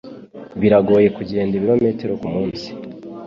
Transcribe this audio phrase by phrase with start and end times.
[0.61, 2.67] Biragoye kugenda ibirometero kumunsi.